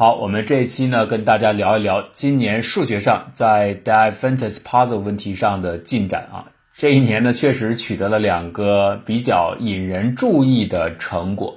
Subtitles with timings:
[0.00, 6.44] 好，我们这一期呢，跟大家聊一聊今年数学上在 Diophantous Puzzle 问题上的进展啊。
[6.72, 11.56] 这一年呢，确实取得了两个比较引人注意的成果。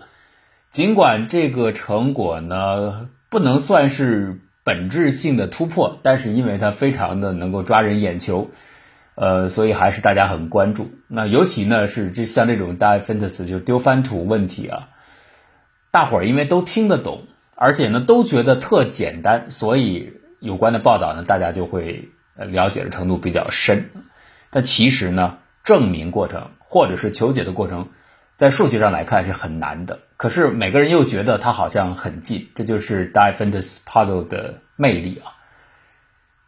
[0.72, 8.50] 尽管这个成果呢，不能算是本质性的突破，但是因为它非常的能够抓人眼球，
[9.14, 10.90] 呃，所以还是大家很关注。
[11.08, 14.90] 那尤其呢，是就像这种 Diophantous 就丢翻图问题啊，
[15.92, 17.28] 大伙儿因为都听得懂。
[17.64, 23.92] 而且呢，都觉得特简单，所以有关的报道呢，大家就会呃了解的程度比较深。
[24.50, 27.90] 但其实呢，证明过程或者是求解的过程，
[28.36, 30.00] 在数学上来看是很难的。
[30.18, 35.38] 可是每个人又觉得它好像很近，这就是 Diophantous Puzzle 的魅力啊。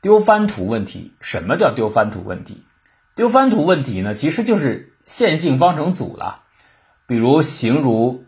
[0.02, 2.63] 丢番图问题，什么叫丢番图问题？
[3.13, 6.41] 丢番图问题呢，其实就是线性方程组了。
[7.05, 8.26] 比如形如，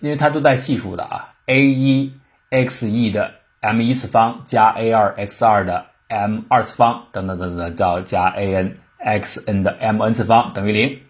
[0.00, 2.12] 因为它都带系数的啊，a 一。
[2.54, 10.00] X 一的 m 一次方加 a 二 x 二的 m 二次方等等等等到加 a n x n 的 m
[10.00, 11.00] n 次方等于零，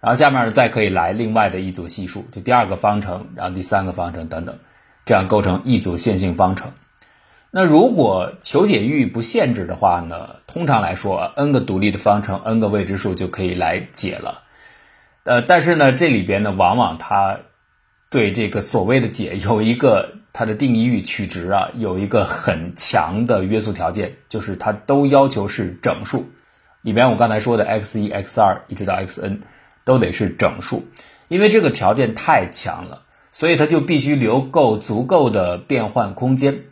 [0.00, 4.58] 然后下面再可以来另外的一组系数，就第二个方程，然后第三个方程等等，
[5.04, 6.70] 这样构成一组线性方程。
[7.50, 14.42] 那如果求解域不限制的话呢，通常来说 n 个独立的方程 n 个未知数就可以来解了。
[15.24, 17.40] 呃，但是呢这里边呢往往它
[18.08, 20.21] 对这个所谓的解有一个。
[20.32, 26.30] 它的定义域取值啊，有一个很强的约束条件，就是它都要求是整数。
[26.80, 29.42] 里边我刚才说的 x 一、x 二一直到 x n
[29.84, 30.86] 都得是整数，
[31.28, 36.62] 因为这个条件太强了，所以它就必须留够足够的变换空间。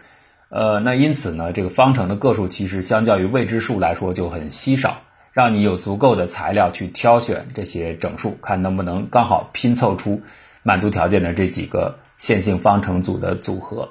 [0.48, 10.22] 呃，那因此呢，这个方程的个数其实相较于未知数来说就很稀少，让你有足够的材料去挑选这些整数，看能不能刚好拼凑出
[10.62, 11.98] 满足条件的这几个。
[12.20, 13.88] 线性方程组的组合，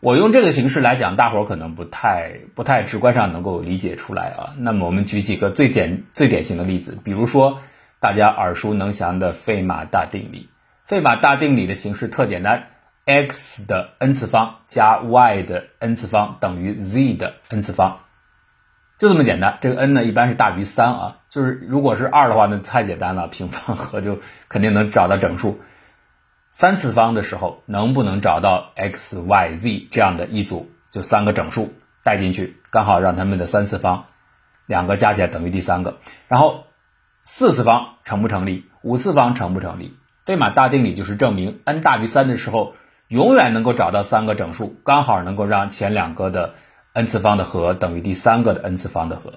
[0.00, 4.54] 我用这个形式来讲，大伙儿可能不太不太直观上能够理解出来啊。
[4.58, 7.60] 那么我们举几个最典最典型的例子，比如说
[8.00, 10.50] 大家耳熟能详的费马大定理。
[10.84, 12.64] 费马大定理的形式特简单
[13.04, 18.00] ，x 的 n 次方加 y 的 n 次方等于 z 的 n 次方，
[18.98, 19.58] 就这么简单。
[19.60, 25.60] 这个 n 呢一般是大于三啊，就是如果是二的话，那太简单了，平方和就肯定能找到整数。
[26.56, 34.04] 三次方的时候，能不能找到 x、y、z 这样的一组，就三个整数带进去，刚好让它们的三次方
[34.64, 35.98] 两个加起来等于第三个。
[36.28, 36.66] 然后
[37.22, 38.66] 四次方成不成立？
[38.82, 39.96] 五次方成不成立？
[40.26, 42.76] 费马大定理就是证明 n 大于三的时候，
[43.08, 46.54] 永远能够找到三个整数，刚好能够让前两个的
[46.92, 49.32] n 次方的和等于第三个的 n 次方的和。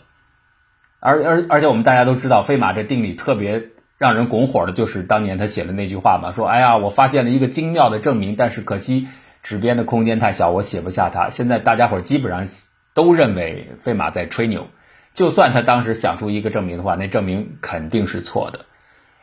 [0.99, 3.72] 而而而且我们大家都知道，费马这定理特别。
[3.97, 9.08] 让人拱火的就是当年他写的那句话嘛，说：“哎呀，我发现了一个精妙的证明，但是可惜
[9.41, 12.46] 纸边的空间太小，我写不下它。”现在大家伙基本上
[12.94, 14.68] 都认为费马在吹牛，
[15.13, 18.66] 就算他当时想出一个证明的话，那证明肯定是错的。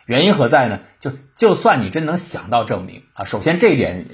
[0.07, 0.81] 原因何在呢？
[0.99, 4.07] 就就算你真能想到证明啊，首先这一点，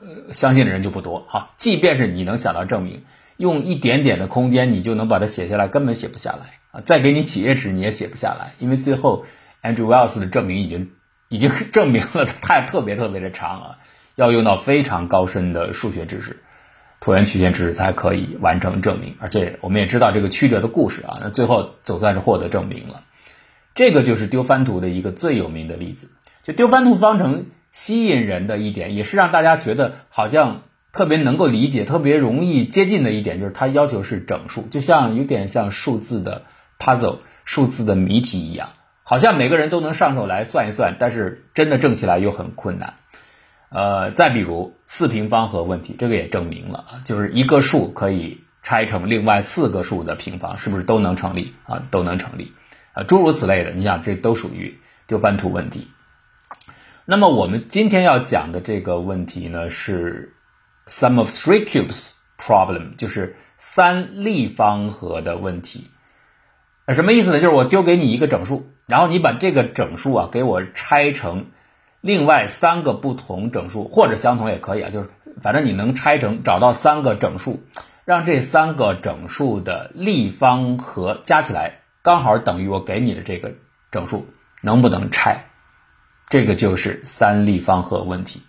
[0.00, 1.52] 呃，相信的人就不多哈。
[1.54, 3.04] 即便是你能想到证明，
[3.36, 6.80] 用一点点的空间你就能把它写下来，根本写不下来啊。
[6.80, 9.24] 再给你企业纸你也写不下来，因为最后。
[9.62, 10.90] Andrew Wells 的证明已经
[11.28, 13.78] 已经 证明了，它特别特别的长啊，
[14.16, 16.42] 要用到非常高深的数学知识、
[17.00, 19.14] 椭圆曲线知识才可以完成证明。
[19.20, 23.04] 而且我们也知道这个曲折的故事啊，那最后总算是获得证明了。
[23.74, 26.10] 这个就是丢番图的一个最有名的例子。
[26.42, 30.62] 就丢番图方程吸引人的一点，也是让大家觉得好像
[30.92, 36.42] 特别能够理解、特别容易接近的一点，就是它要求是整数，就像有点像数字的
[36.78, 38.70] puzzle、数字的谜题一样。
[39.04, 42.94] 好像每个人都能上手来算一算，但是真的证起来又很困难。
[43.68, 51.82] 呃，再比如四平方和问题，这个也证明了，就是一个数可以拆成另外四个数的平方，是不是都能成立啊？
[51.90, 52.52] 都能成立
[52.92, 55.88] 啊，诸如此类的，你想这都属于丢番图问题。
[57.06, 60.36] 那么我们今天要讲的这个问题呢，是
[60.86, 65.90] sum of three cubes problem，就是三立方和的问题。
[66.88, 67.40] 什么意思呢？
[67.40, 68.68] 就是我丢给你一个整数。
[68.92, 71.46] 然后你把这个整数啊给我拆成
[72.02, 75.08] 另外三个不同整数，或者相同也可以啊，就是
[75.40, 77.62] 反正你能拆成找到三个整数，
[78.04, 83.54] 让这三个整数的立方和加起来刚好等于我给你的这个
[83.90, 84.26] 整数，
[84.60, 85.46] 能不能拆？
[86.28, 88.42] 这个就是三立方和问题。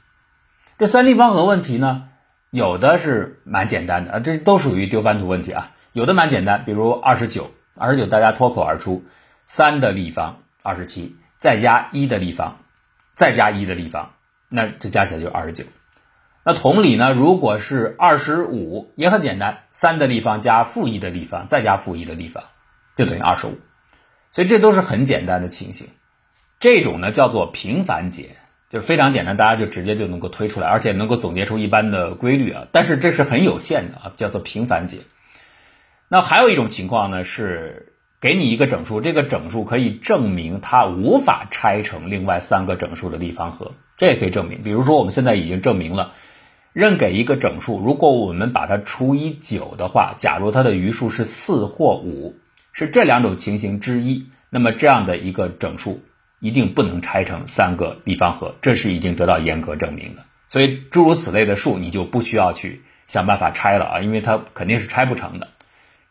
[0.78, 2.10] 这三立方和问题呢，
[2.50, 9.06] 有的是蛮简单的啊，这都属于丢番图问题啊，有的蛮简单，比如二十九，二十九大家脱口而出。
[9.46, 12.60] 三的立方二十七，再加一的立方，
[13.14, 14.14] 再加一的立方，
[14.50, 15.66] 那这加起来就二十九。
[16.46, 22.44] 那同理呢，如果是二十五，也很简单，三的立方加负一的立方再加负一的立方，
[22.98, 23.58] 就等于二十五。
[24.32, 25.88] 所以这都是很简单的情形。
[26.60, 28.36] 这种呢叫做平凡解，
[28.70, 32.68] 就是非常简单，大家就直接就能够推出来，而且能够总结出一般的规律啊。
[32.72, 35.00] 但是这是很有限的啊，叫做平凡解。
[36.10, 37.93] 那还有一种情况呢，是
[38.24, 44.64] 给你一个整数，这个整数可以证明它无法拆成另外三个整数的立方和，这也可以证明。
[44.64, 46.14] 比如说我们现在已经证明了，
[46.72, 52.38] 任给一个整数，如果我们把它除以九的话，假如它的余数是四或五，
[52.72, 56.02] 是这两种情形之一，那么这样的一个整数
[56.40, 60.24] 一定不能拆成三个立方和，这是已经得到严格证明的。
[60.48, 65.50] 所以诸如此类的数，你就不需要去想办法拆了啊，因为它肯定是拆不成的。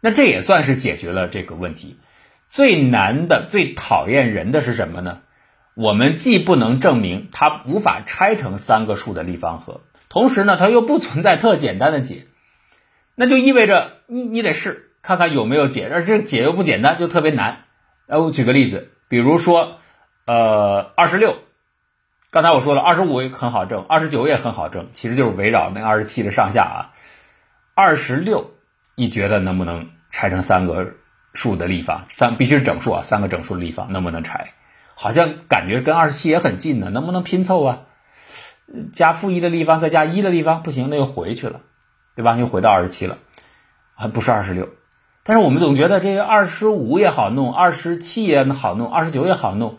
[0.05, 1.97] 那这也算是解决了这个问题。
[2.51, 5.21] 最难的、最讨厌人的是什么呢？
[5.75, 12.27] 我们既不能证明它无法拆成三个数的立方和，同时呢，它又不存在特简单的解，
[13.15, 17.65] 那就意味着你你得试看看有没有解，而这个解又不简单，就特别难。
[18.07, 19.79] 呃，我举个例子，比如说，
[20.27, 21.39] 呃，二十六，
[22.31, 26.93] 刚才我说了，二十五也很好证，二十九也很好证，其实就是围绕那二十七的上下啊，
[27.75, 28.51] 二十六。
[28.95, 30.95] 你觉得能不能拆成三个
[31.33, 32.05] 数的立方？
[32.09, 34.53] 三必须是整数啊，三个整数的立方能不能拆？
[34.95, 37.81] 好像感觉跟二十七也很近呢，能不能拼凑啊？
[38.93, 41.61] 加负一的立方再加一的立方不行，那又回去了，
[42.15, 42.37] 对吧？
[42.37, 43.19] 又回到二十七了，
[43.95, 44.69] 还不是二十六。
[45.25, 49.79] 但是我们总觉得这个二十五也好弄，二十七也好弄，二十九也好弄，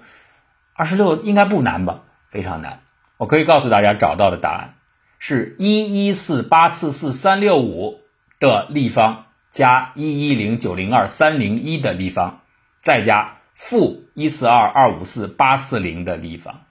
[0.73, 2.01] 二十六应该不难吧？
[2.29, 2.81] 非常难。
[3.17, 4.73] 我可以告诉大家找到的答案
[5.19, 8.02] 是一一四八四四三六五。
[8.43, 12.41] 的立方加一一零九零二三零一的立方，
[12.81, 16.65] 再加负一四二二五四八四零的立方，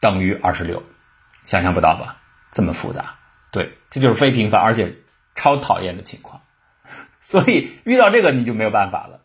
[0.00, 0.82] 等于二十六。
[1.44, 2.16] 想象不到吧？
[2.50, 3.14] 这么复杂。
[3.52, 4.96] 对，这就是非平凡而且
[5.36, 6.42] 超讨厌的情况。
[7.22, 9.20] 所以遇到这个你就没有办法了，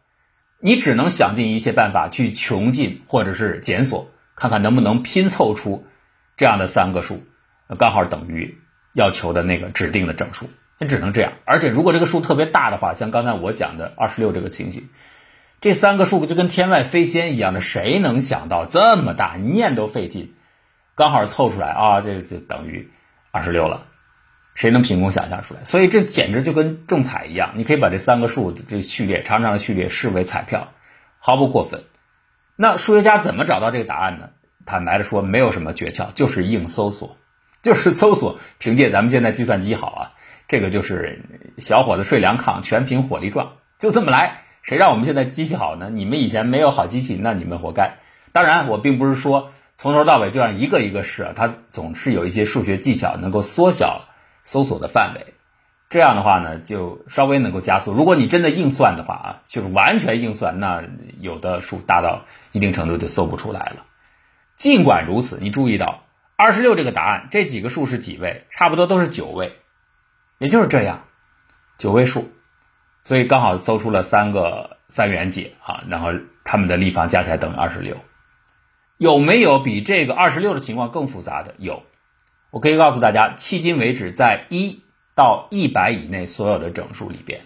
[0.60, 5.88] 你只能想尽一切办法去穷尽或者是检索，看看能不能拼凑出
[6.36, 7.26] 这样的三个数，
[7.80, 8.62] 刚好等于
[8.94, 10.48] 要求的那个指定的整数。
[10.80, 14.90] 也只能这样，而且如果这个数特别大的话，像刚才我讲的二十六这个情形，
[15.60, 20.36] 这三个数就跟天外飞仙一样的，谁能想到这么大，念都费劲，
[20.96, 22.92] 刚好凑出来啊，这就等于
[23.32, 23.86] 二十六了，
[24.54, 25.64] 谁能凭空想象出来？
[25.64, 30.74] 所以这简直就跟中彩一样，你可以把这三个数这序列长长的序列视为彩票，
[31.18, 31.86] 毫不过分。
[32.56, 34.30] 那数学家怎么找到这个答案呢？
[34.66, 37.18] 坦白的说，没有什么诀窍，就是硬搜索，
[37.64, 40.12] 就是搜索，凭借咱们现在计算机好啊。
[40.48, 41.24] 这个就是
[41.58, 44.44] 小伙子睡凉炕，全凭火力壮，就这么来。
[44.64, 45.90] 谁让我们现在机器好呢？
[45.90, 48.00] 你们以前没有好机器，那你们活该。
[48.32, 54.06] 当然，我并不是说从头到尾就让一个一个试，它总是有一些数学技巧能够缩小
[54.44, 55.34] 搜索的范围。
[55.90, 57.94] 这样的话呢，就稍微能够加速。
[57.94, 60.84] 如果你真的硬算的话啊，就是完全硬算，那
[61.20, 63.86] 有的数大到一定程度就搜不出来了。
[64.58, 66.04] 尽管如此，你注意到
[66.36, 68.48] 二十六这个答案，这几个数是几位？
[68.50, 69.54] 差不多都是九位。
[70.40, 71.06] 也就是这样，
[71.78, 72.30] 九位数，
[73.04, 76.10] 所以刚好搜出了三个三元解啊，然后
[76.44, 77.98] 它们的立方加起来等于二十六。
[78.98, 81.56] 有没有比这个二十六的情况更复杂的？
[81.58, 81.84] 有，
[82.52, 84.84] 我可以告诉大家，迄今为止，在一
[85.16, 87.42] 到一百以内所有的整数里边，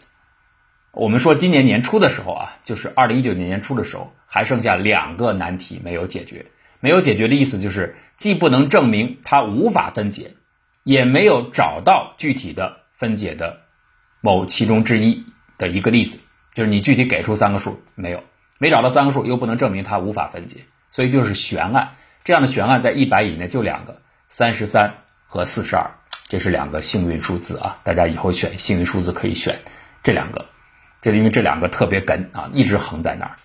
[0.92, 6.48] 我们说今年年初的时候啊，就是二零一九年年初的时候，还剩下两个难题没有解决。
[6.82, 10.36] 没有解决的意思就是，既不能证明它无法分解，
[10.84, 12.81] 也没有找到具体的。
[13.02, 13.62] 分解的
[14.22, 15.26] 某其中之一
[15.58, 16.20] 的一个例子，
[16.54, 18.24] 就是你具体给出三个数没有，
[18.60, 21.96] 没找到三个数，又不能证明它无法分解，所以就是悬案。
[22.24, 24.94] 这样的悬案在一百以内就两个，三十三
[25.26, 25.90] 和四十二，
[26.28, 27.80] 这是两个幸运数字啊！
[27.84, 29.60] 大家以后选幸运数字可以选
[30.04, 30.46] 这两个，
[31.02, 33.38] 这因为这两个特别梗啊，一直横在那儿。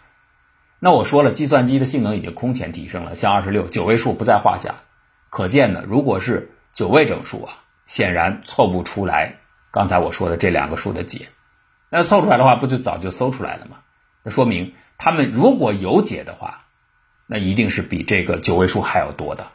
[0.80, 4.74] 那我说了，计算机的性能已经空前提升了，像二十六九位数不在话下，
[5.30, 9.36] 可见呢，如果是九位整数啊，显然凑不出来。
[9.76, 11.28] 刚才我说的这两个数的解，
[11.90, 13.80] 那凑出来的话，不就早就搜出来了吗？
[14.22, 16.64] 那说明他们如果有解的话，
[17.26, 19.48] 那一定是比这个九位数还要多的。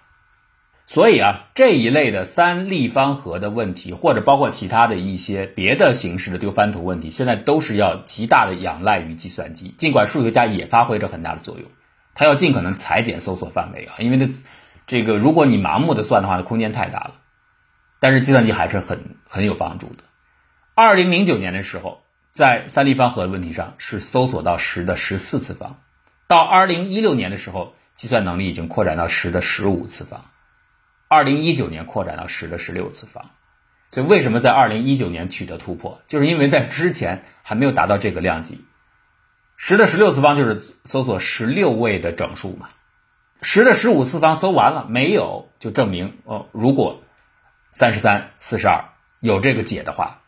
[0.85, 9.73] 所以啊，这一类的三立方和的问题，或者包括其他的一些别的形式的丢番图问题，现在都是要极大的仰赖于计算机。
[9.75, 11.67] 尽管数学家也发挥着很大的作用，
[12.13, 14.29] 他要尽可能裁剪搜索范围啊，因为这
[14.85, 17.15] 这个如果你盲目的算的话，那空间太大了。
[17.99, 20.03] 但是计算机还是很很有帮助的。
[20.83, 25.79] 二零零九年的时候，在三立方和问题上是搜索到十的十四次方，
[26.27, 30.25] 到二零一六年的时候，计算能力已经扩展到十的十五次方，
[31.07, 33.29] 二零一九年扩展到十的十六次方，
[33.91, 38.65] 所以为什么在二零一九年取得突破，就是因为在之前还没有达到这个量级。
[39.57, 42.69] 十的十六次方就是搜索十六位的整数嘛，
[43.43, 47.03] 十的十五次方搜完了没有，就证明哦，如果
[47.69, 48.85] 三十三、四十二
[49.19, 50.20] 有这个解的话，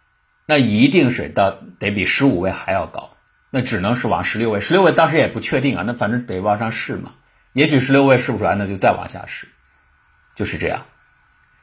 [0.46, 3.12] 那一定是到得比十五位还要高，
[3.50, 4.60] 那只能是往十六位。
[4.60, 7.14] 十六位当时也不确定啊，那反正得往上试嘛。
[7.54, 9.48] 也许十六位试不出来，那就再往下试，
[10.36, 10.86] 就是这样。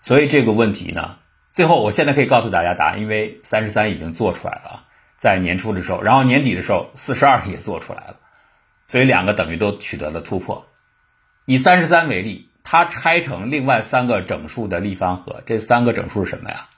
[0.01, 1.17] 所以这个问题呢，
[1.53, 4.85] 最后我现在可以告诉大家答案，因为三十三已经做出来了，
[5.17, 8.17] 在年初的时候，然后年底的时候四十二也做出来了，
[8.87, 10.67] 所以两个等于都取得了突破。
[11.45, 16.69] 以三十三为例，它拆成另外三个整数的立方和，这三个整数是什么呀？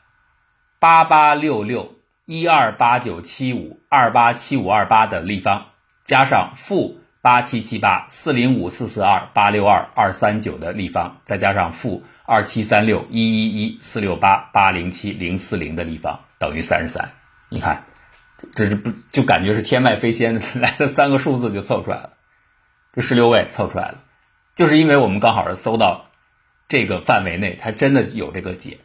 [0.82, 1.94] 八八六六
[2.26, 5.66] 一二八九七五二八七五二八的立方，
[6.02, 12.02] 加上负八七七八四零五四四二八六二二三九的立方，再加上负。
[12.24, 17.12] 二七三六一一一四六八八零七零四零的立方等于三十三，
[17.48, 17.84] 你看，
[18.52, 22.10] 这是不就感觉是天外飞仙 来了三个数字就凑出来了，
[22.92, 24.02] 这十六位凑出来了，
[24.56, 26.06] 就是因为我们刚好是搜到
[26.66, 28.78] 这个范围内，它真的有这个解，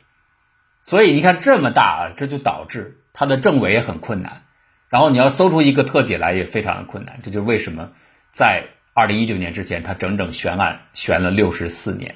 [0.88, 4.44] 所以你看这么大啊，这就导致它的正伪也很困难，
[4.88, 7.90] 然后你要搜出一个特解来也非常的困难，这就是为什么
[8.32, 8.64] 在
[8.94, 12.16] 二零一九年之前，它整整悬案悬了六十四年。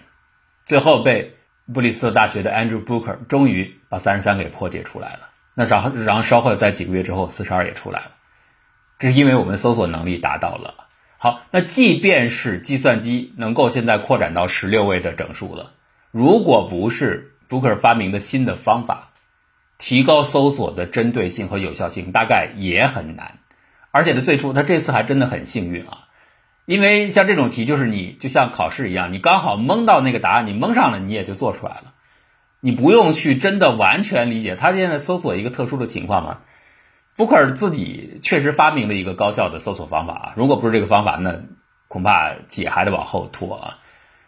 [0.66, 1.36] 最后被
[1.74, 5.28] 布里斯特大学的 Andrew Booker 终于把三十三给破解出来了。
[5.54, 8.12] 那然后然后稍后在几个月之后，四十二也出来了。
[9.00, 10.88] 这是因为我们搜索能力达到了。
[11.18, 15.74] 好，那即便是计算机能够现在扩展到十六位的整数了，
[16.12, 19.10] 如果不是 Booker 发明的新的方法，
[19.78, 23.40] 提高搜索的针对性和有效性，大概也很难。
[23.92, 26.08] 而且呢，最初他这次还真的很幸运啊。
[26.66, 31.94] 因为像这种题，就是你就像考试一样，你刚好蒙到那个答案，你蒙上了，你也就做出来了，
[32.62, 34.56] 你不用去真的完全理解。
[34.56, 36.38] 他现在搜索一个特殊的情况嘛，
[37.18, 40.34] 布克尔自己确实发明了一个高效的搜索方法啊。
[40.38, 41.42] 如果不是这个方法，那
[41.90, 43.78] 恐怕解还得往后拖啊。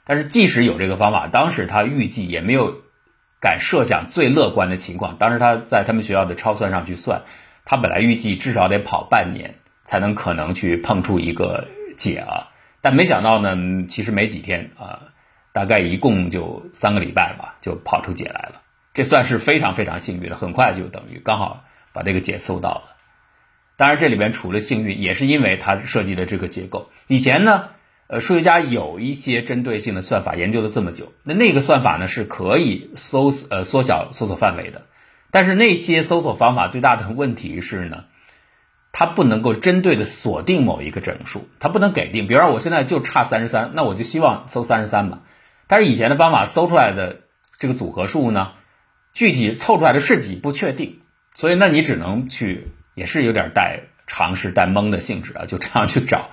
[0.04, 2.82] 但是即使有这个方法，当时他预计也没有
[3.44, 5.18] 敢设想最乐观的情况。
[5.18, 7.24] 当时他在他们学校的超算上去算，
[7.66, 11.68] 他本来预计至少得跑半年才能可能去碰出一个。
[11.96, 12.50] 解啊，
[12.82, 15.14] 但没想到呢，其实没几天啊，
[15.54, 18.62] 大概一共就三个礼拜吧，就跑出解来了。
[18.96, 22.96] 这算是非常非常幸运的，很快就等于刚好把这个解搜到了。
[23.78, 26.90] 当然，这里边除了幸运，也是因为它设计的这个结构。
[27.06, 27.70] 以前呢，
[28.14, 34.84] 呃，数学家有一些针对性的算法研究了这么久，那那个算法呢是可以搜呃缩小搜索范围的，
[35.32, 38.06] 但是那些搜索方法最大的问题是呢。
[38.96, 42.28] 它不能够针对的锁定某一个整数，它不能给定。
[42.28, 45.22] 比如说，我现在就差三十三，那我就希望搜三十三吧。
[45.66, 47.22] 但是以前的方法搜出来的
[47.58, 48.52] 这个组合数呢，
[49.12, 51.00] 具体凑出来的是几不确定，
[51.34, 56.30] 所以那你只能去，也是有点带尝试、带蒙的性质啊，就这样去找。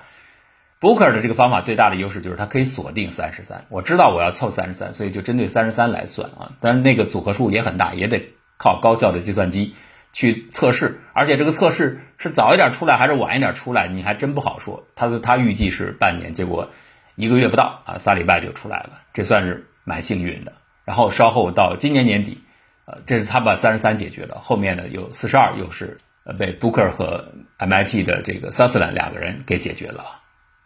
[0.81, 6.51] Booker 的这个方法最大的优势就是它可以锁定三十三，我知道我要凑三十三，所以就针对三十三来算啊。
[6.59, 9.75] 但是那个组合数也很大，也得靠高效的计算机。
[10.13, 14.85] 去测试，而且这个测试是早一点出来还是晚一点出来，你还真不好说。
[14.93, 16.69] 他是他预计是半年，结果
[17.15, 20.51] 一个月不到啊，仨礼拜就出来了，这算是蛮幸运的。
[20.83, 22.43] 然后稍后到今年年底，
[22.83, 30.20] 呃，这是他把三十三解决了，后面呢有四十二，又是呃被 Booker 和 MIT 的这个 Sutherland 两个人给解决了，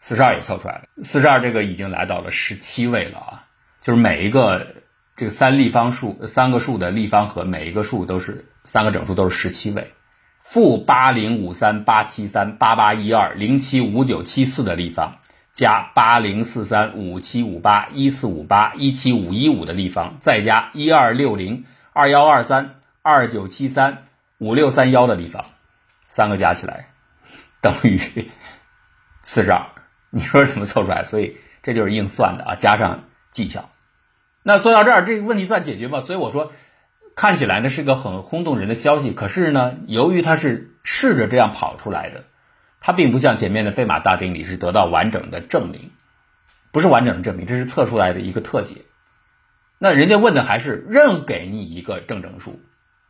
[0.05, 3.43] 四十二也凑出来了，四十二这个已经来到了十七位了啊，
[3.81, 4.67] 就是每一个
[5.15, 8.45] 这个三立方数三个数的立方和每一个数都是。
[8.63, 9.93] 三个整数都是十七位，
[10.39, 15.17] 负八零五三八七三八八一二零七五九七四的立方，
[15.53, 24.03] 加八零四三五七五八一四五八一七五一五的立方，再加一二六零二幺二三二九七三
[24.37, 25.45] 五六三幺的立方，
[26.05, 26.89] 三个加起来
[27.61, 27.99] 等于
[29.23, 29.74] 四十二。
[30.15, 31.03] 你说怎么凑出来？
[31.03, 33.69] 所以这就是硬算的啊，加上技巧。
[34.41, 35.99] 那说到这儿，这个问题算解决吗？
[35.99, 36.53] 所以我说。
[37.17, 42.25] 看起来呢是个很轰动人的消息，可是呢，由于它是试着这样跑出来的，
[42.81, 45.91] 它并不像前面的费马大定理是得到完整的证明，
[46.73, 48.81] 不是完整的证明，这是测出来的一个特解。
[49.79, 52.59] 那人家问的还是任给你一个正整数，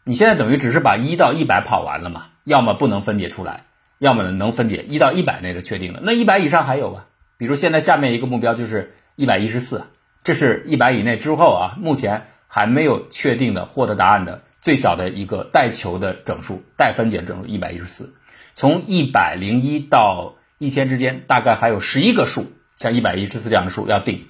[0.03, 2.27] 你现在等于只是把一到一百跑完了嘛？
[2.43, 3.65] 要么不能分解出来，
[4.05, 7.05] 要么呢能分解一到一百内的确定的，那一百以上还有啊？
[7.37, 9.83] 比如现在下面一个目标就是一百一十四，
[10.23, 12.27] 这是一百以内之后啊，目前。
[12.47, 18.13] 还没有确定的获得答案的最小的一个带球的整数，带分解整数一百一十四。
[18.53, 24.27] 从一百零一到一千之间，大概还有十一个数，像一百一十四这样的数要定。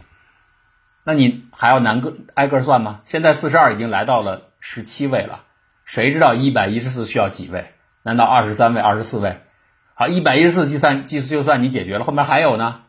[1.03, 3.01] 那你还要难个挨个算吗？
[3.03, 5.43] 现在四十二已经来到了十七位了，
[5.83, 7.73] 谁知道一百一十四需要几位？
[8.01, 9.37] 难道二十三位、二十四位？
[9.97, 12.81] 好，一百一十四计算计就算你解决了，后面还有呢，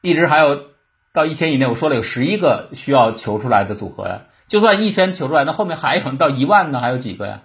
[0.00, 0.68] 一直还有
[1.12, 4.22] 到一千以内，我说了有十一个需要求出来的组合呀。
[4.48, 7.42] 就算一千求出来，那后面还有到一万呢，还有几个呀？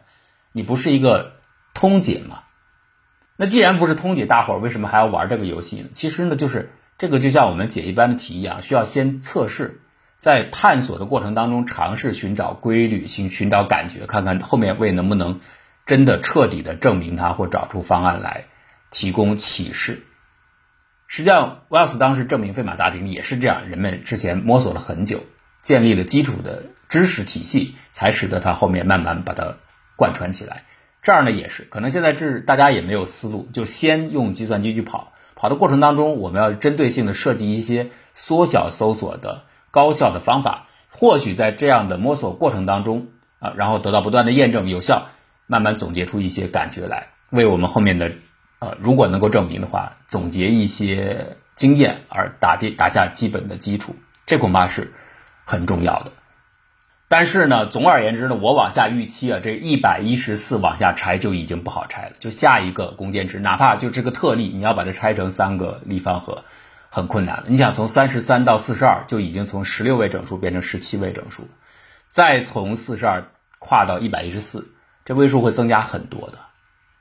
[0.54, 1.34] 你不是一个
[1.74, 2.44] 通解吗？
[3.36, 5.90] 那既然不是通解，大伙儿为什么还要玩这个游戏呢？
[5.92, 9.82] 其实呢，就是这个就像我们解一般的题一样，需要先测试，
[10.20, 15.42] 在探索的过程当中尝试寻找规律，寻寻找感觉，看看后面为能不能
[15.86, 18.46] 真的彻底的证明它，或找出方案来
[18.92, 20.04] 提供启示。
[21.08, 25.24] 实际上，Wells 当时证明费马大定理也是这样，人们之前摸索了很久，
[25.62, 29.58] 建立了基础的知识体系，才使得他后面慢慢把它
[29.96, 30.66] 贯穿起来。
[31.02, 43.08] 这儿呢也是，可能现在是大家也没有思路，就先用计算机去跑，跑的过程当中，我们要针对性的设计一些缩小搜索的高效的方法，或许在这样的摸索过程当中
[43.40, 45.08] 啊，然后得到不断的验证有效，
[45.48, 48.12] 慢慢总结出一些感觉来，为我们后面的
[48.60, 54.94] 呃，如果能够证明的话，总结一些经验而打地打下基本的基础，这恐怕是
[55.46, 56.12] 很重要的。
[57.08, 62.12] 但是呢，总而言之呢，我往下预期啊，这一百一十四往下拆就已经不好拆了。
[62.20, 66.44] 就下一个攻坚值，哪怕就这个特例，你要把它拆成三个立方和，
[66.90, 67.46] 很困难了。
[67.48, 71.48] 你想从三十三到四十二，就已经从十六位整数变成十七位整数，
[72.10, 73.24] 再从四十二
[73.58, 74.68] 跨到一百一十四，
[75.04, 76.38] 这位数会增加很多的。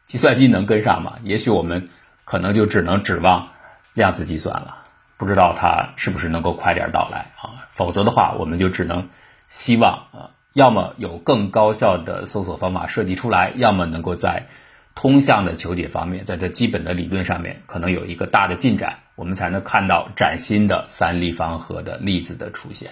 [0.08, 1.18] 计算机能跟上吗？
[1.22, 1.88] 也许我们
[2.24, 3.50] 可能就只能指望
[3.94, 4.78] 量子计算了，
[5.16, 7.68] 不知道它是不是能够快点到来啊？
[7.70, 9.08] 否则的话，我们就只能。
[9.48, 14.48] 希望啊，要么有更高效的搜索方法设计出来，要么能够在
[14.94, 22.90] 通向的求解方面，在这基本的理论上面可能有一个大的进展，我们才能看到崭新的三立方和的例子的出现。